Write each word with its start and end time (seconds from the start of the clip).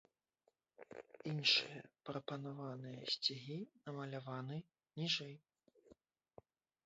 Іншыя 1.31 1.81
прапанаваныя 2.07 3.01
сцягі 3.15 3.57
намаляваны 3.89 4.57
ніжэй. 5.01 5.35